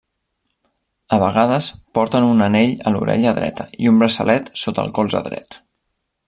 [1.17, 1.67] A vegades
[1.97, 5.61] porten un anell a l'orella dreta i un braçalet sota el colze dret.